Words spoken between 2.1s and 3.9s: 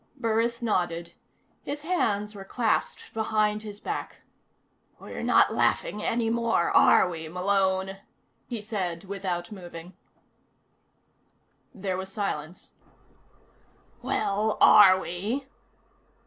were clasped behind his